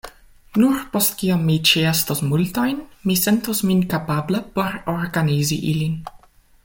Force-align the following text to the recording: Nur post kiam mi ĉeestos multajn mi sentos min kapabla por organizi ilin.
Nur 0.61 0.77
post 0.93 1.11
kiam 1.19 1.43
mi 1.49 1.57
ĉeestos 1.71 2.23
multajn 2.29 2.81
mi 3.11 3.19
sentos 3.25 3.63
min 3.73 3.85
kapabla 3.93 4.41
por 4.57 4.81
organizi 4.97 5.61
ilin. 5.75 6.01